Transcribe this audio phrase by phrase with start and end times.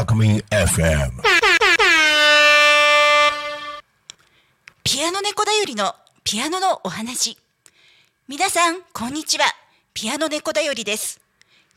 [0.00, 1.12] FM.
[4.82, 5.94] ピアノ猫だよりの
[6.24, 7.36] ピアノのお話。
[8.26, 9.44] 皆さん、こんにちは。
[9.92, 11.20] ピアノ猫だよりです。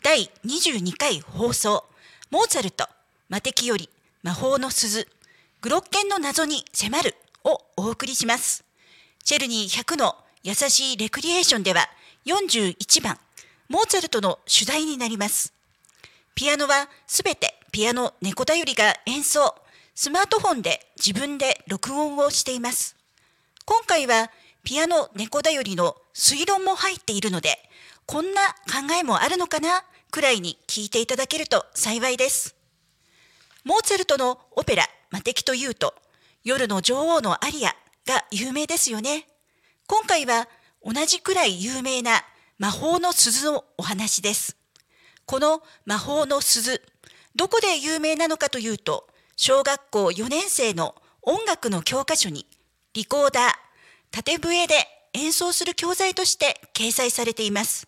[0.01, 1.83] 第22回放送、
[2.31, 2.87] モーツァルト、
[3.27, 3.89] 魔敵より
[4.23, 5.05] 魔法の鈴、
[5.59, 8.63] グロッケンの謎に迫るをお送りします。
[9.25, 11.89] チェルニー100の優しいレクリエーションでは
[12.25, 13.19] 41番、
[13.67, 15.51] モーツァルトの主題になります。
[16.35, 19.55] ピアノはすべてピアノ猫だよりが演奏、
[19.95, 22.95] スマートフォンで自分で録音をしています。
[23.65, 24.29] 今回は
[24.63, 27.57] ピアノ猫だよりの推論も入っているので、
[28.05, 32.55] こんな考えもあるのかなくらいに聞いていただけると幸いです。
[33.63, 35.95] モーツァルトのオペラ魔敵というと、
[36.43, 39.25] 夜の女王のアリアが有名ですよね。
[39.87, 40.47] 今回は
[40.85, 42.23] 同じくらい有名な
[42.59, 44.57] 魔法の鈴のお話です。
[45.25, 46.79] この魔法の鈴、
[47.35, 52.45] どこで有名なのかというと、小学校4年生の音楽の教科書に、
[52.93, 53.53] リコーダー、
[54.11, 54.75] 縦笛で
[55.13, 57.87] 演奏する教材として掲載されています。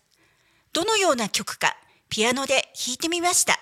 [0.72, 1.76] どのような曲か、
[2.08, 3.58] ピアノで弾いてみました。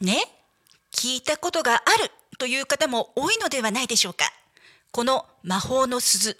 [0.00, 0.22] ね
[0.92, 4.24] 聞いたことがあるという方も多いのではないでしょうか。
[4.90, 6.38] この魔法の鈴、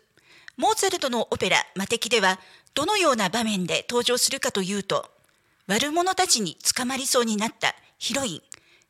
[0.57, 2.39] モーツァルトのオペラ魔敵では
[2.75, 5.11] どのような場面で登場するかというと、
[5.67, 8.43] 悪者たちに捕まりそうになったヒロイン、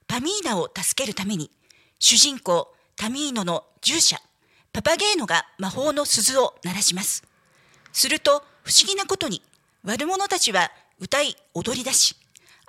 [0.06, 1.50] パミーナを助けるために、
[1.98, 4.18] 主人公タミーノの従者、
[4.72, 7.24] パパゲーノが魔法の鈴を鳴らします。
[7.92, 9.42] すると不思議なことに
[9.84, 12.16] 悪者たちは歌い踊り出し、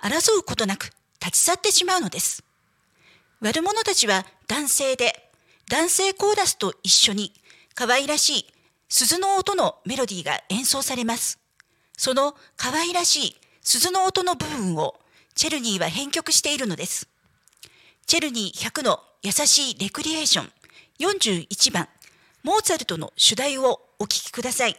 [0.00, 2.44] 争うことなく立ち去ってしまうのです。
[3.40, 5.30] 悪者たちは男性で、
[5.68, 7.32] 男性コーラスと一緒に
[7.74, 8.46] 可愛らしい
[8.88, 11.38] 鈴の音のメロディーが演奏されます。
[11.96, 14.98] その可愛らしい鈴の音の部分を
[15.34, 17.08] チェルニーは編曲しているのです。
[18.06, 20.52] チェルニー100の優しいレクリエーション
[20.98, 21.88] 41番
[22.42, 24.76] モーツァルトの主題をお聴きください。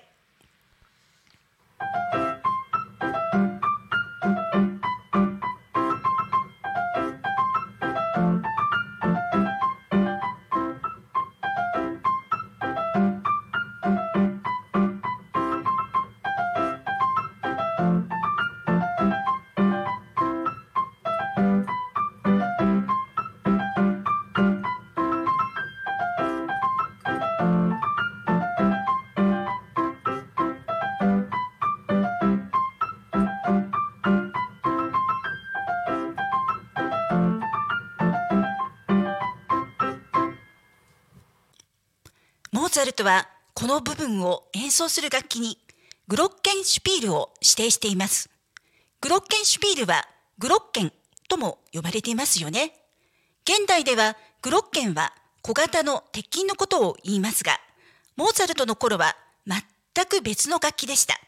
[42.79, 45.57] ツァルトはこの部分を演奏する楽器に
[46.07, 48.29] グロッケンシュピールを指定しています。
[49.01, 50.07] グロッケンシュピールは
[50.37, 50.93] グロッケン
[51.27, 52.71] とも呼ばれていますよね。
[53.43, 57.59] 現代ではグロッケンは小型の鉄筋のことを言いますが、
[58.15, 61.19] モーツァルトの頃は全く別の楽器でした。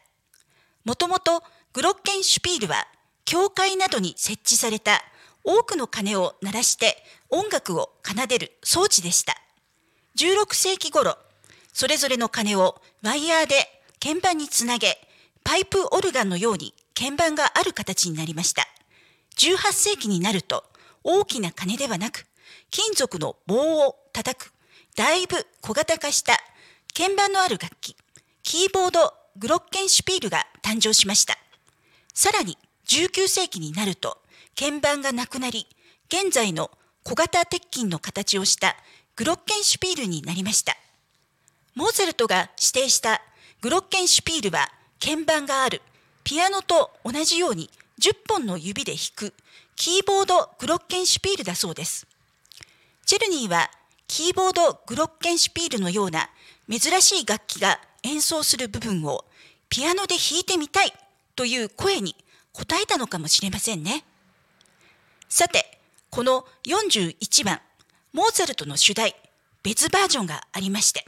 [0.86, 1.42] もともと
[1.74, 2.88] グロッケンシュピールは
[3.26, 5.02] 教会などに設置された
[5.44, 6.96] 多くの鐘を鳴らして
[7.28, 9.36] 音楽を奏でる装置でした。
[10.16, 11.18] 16世紀頃、
[11.72, 13.54] それぞれの鐘をワイヤーで
[14.00, 14.98] 鍵盤につなげ、
[15.44, 18.66] パイプオルガンのように鍵盤がある形になりました。
[19.38, 20.64] 18世紀になると、
[21.02, 22.26] 大きな鐘ではなく、
[22.70, 24.52] 金属の棒を叩く、
[24.96, 26.38] だいぶ小型化した
[26.94, 27.96] 鍵盤のある楽器、
[28.42, 31.38] キーボードグロッケンシュピールが誕生しました。
[32.12, 34.18] さらに19世紀になると、
[34.58, 35.66] 鍵盤がなくなり、
[36.08, 36.70] 現在の
[37.04, 38.76] 小型鉄筋の形をした
[39.16, 40.76] グロッケンシュピールになりました。
[41.74, 43.22] モーツァルトが指定した
[43.60, 44.68] グロッケンシュピールは
[45.00, 45.80] 鍵盤がある
[46.24, 47.70] ピアノと同じように
[48.00, 49.34] 10本の指で弾く
[49.76, 52.06] キーボードグロッケンシュピールだそうです。
[53.06, 53.70] チェルニーは
[54.06, 56.28] キーボードグロッケンシュピールのような
[56.68, 59.24] 珍しい楽器が演奏する部分を
[59.68, 60.92] ピアノで弾いてみたい
[61.34, 62.14] という声に
[62.54, 64.04] 応えたのかもしれませんね。
[65.28, 65.78] さて、
[66.10, 67.60] この41番、
[68.12, 69.16] モーツァルトの主題、
[69.62, 71.06] 別バージョンがありまして、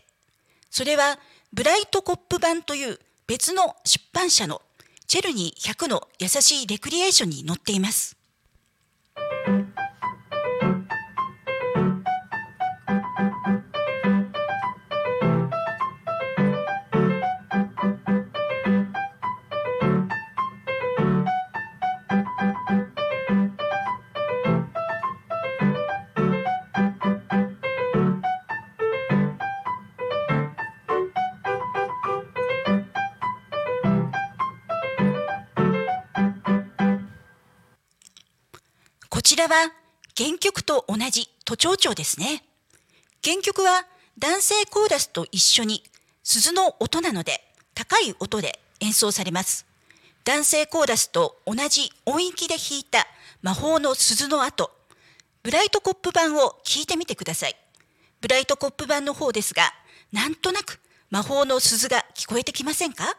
[0.77, 1.21] それは
[1.53, 2.99] ブライトコップ版という
[3.29, 4.61] 別の出版社の
[5.07, 8.17] チェルニー100の優しいレクリエーションに載っています。
[39.35, 39.73] ちらは
[40.17, 42.45] 原曲と同じ都庁長ですね。
[43.25, 43.85] 原曲は
[44.17, 45.83] 男性コーラスと一緒に
[46.23, 47.41] 鈴の音なので
[47.75, 49.67] 高い音で演奏されます。
[50.25, 53.09] 男性コーラスと同じ音域で弾いた
[53.43, 54.71] 魔法の鈴の後、
[55.43, 57.57] ブライトコップ版を聴いてみてください。
[58.21, 59.73] ブライトコップ版の方ですが、
[60.13, 60.79] なんとなく
[61.11, 63.17] 魔法の鈴が聞こえてきませんか？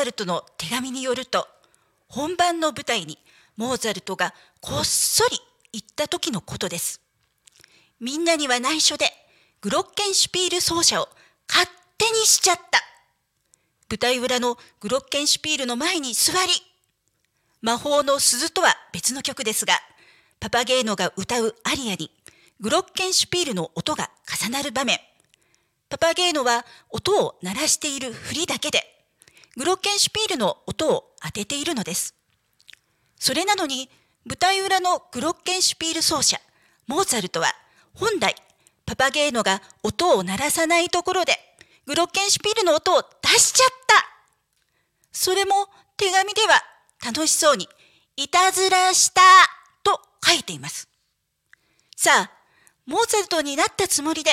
[0.00, 1.46] モーツァルトの手紙によると
[2.08, 3.18] 本番の舞台に
[3.58, 4.32] モーツァルトが
[4.62, 5.36] こっそり
[5.74, 7.02] 行った時のことです。
[8.00, 9.04] みんなには内緒で
[9.60, 11.08] グロッケンシュピール奏者を
[11.46, 11.68] 勝
[11.98, 12.80] 手にしちゃった。
[13.90, 16.50] 舞台裏のグロッケンシュピールの前に座り、
[17.60, 19.74] 魔法の鈴とは別の曲ですが、
[20.40, 22.10] パパゲーノが歌うアリアに
[22.58, 24.98] グロッケンシュピールの音が重なる場面。
[25.90, 28.89] パパゲーノは音を鳴らしている振りだけで
[29.60, 32.14] グロッケンシュピールの音を当てているのです。
[33.18, 33.90] それなのに、
[34.24, 36.38] 舞台裏のグロッケンシュピール奏者、
[36.86, 37.48] モーツァルトは、
[37.92, 38.34] 本来、
[38.86, 41.34] パパゲーノが音を鳴らさないところで、
[41.84, 44.06] グロッケンシュピールの音を出しちゃった
[45.12, 45.68] それも
[45.98, 46.62] 手紙では
[47.04, 47.68] 楽しそうに、
[48.16, 49.20] いたずらした
[49.82, 50.88] と書いています。
[51.96, 52.30] さあ、
[52.86, 54.30] モーツァルトになったつもりで、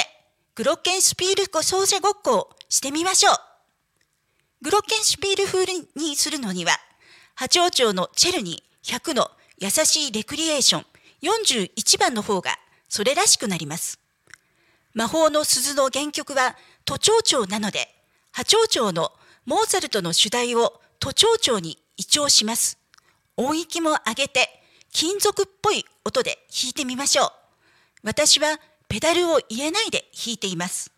[0.55, 3.46] グロッケンシュピール奏者ごっこをしてみましょう。
[4.61, 5.65] グロッケンシュピール風
[5.95, 6.71] にするのには、
[7.35, 10.85] 八王朝のチェルニー100の優しいレクリエーション
[11.21, 12.51] 41番の方が
[12.89, 13.99] それらしくなります。
[14.95, 16.55] 魔法の鈴の原曲は
[16.85, 17.87] 都庁長なので、
[18.31, 19.11] 八王朝の
[19.45, 22.79] モーツァルトの主題を都庁長に移調します。
[23.35, 24.49] 音域も上げて
[24.91, 27.31] 金属っぽい音で弾いてみましょう。
[28.03, 30.91] 私はペダルを入れないで弾いています。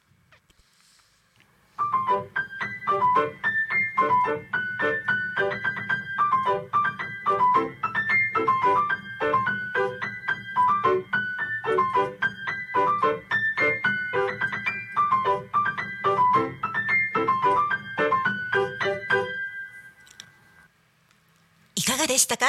[21.75, 22.45] いかがでしたか？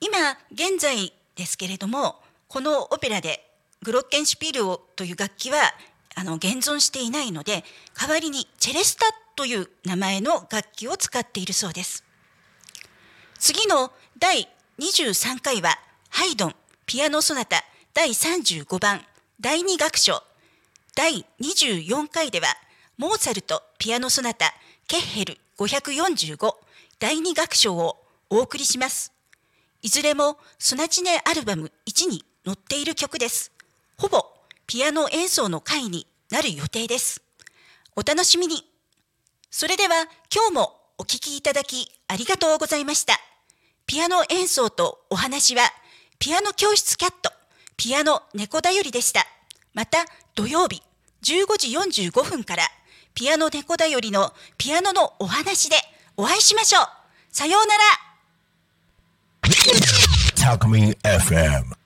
[0.00, 3.44] 今現在ですけれどもこのオペラで
[3.82, 5.58] グロッケンシュピールをという楽器は
[6.18, 7.62] あの現存していないので
[7.94, 9.06] 代わりにチェレスタ
[9.36, 12.02] という名前の楽器を使っているそうです。
[13.38, 14.48] 次の第
[14.80, 15.78] 23回は
[16.10, 16.54] ハイドン
[16.86, 17.62] ピアノソナタ
[17.94, 19.02] 第35番
[19.40, 20.24] 第2楽章
[20.96, 22.48] 第24回では
[22.96, 24.52] モーツァルトピアノソナタ
[24.88, 26.52] ケッヘル545
[26.98, 29.12] 第2楽章をお送りします。
[29.82, 33.52] いずれもソナチネアルバム1に載っている曲です。
[33.96, 34.37] ほぼ
[34.68, 37.22] ピアノ演奏の回になる予定です。
[37.96, 38.62] お楽しみに。
[39.50, 43.14] それでは今日もお聴きいただきありがとうございました。
[43.86, 45.62] ピアノ演奏とお話は
[46.18, 47.32] ピアノ教室キャット、
[47.78, 49.24] ピアノ猫だよりでした。
[49.72, 50.82] また土曜日
[51.22, 52.64] 15時45分から
[53.14, 55.76] ピアノ猫だよりのピアノのお話で
[56.18, 56.84] お会いしましょう。
[57.32, 57.82] さようなら。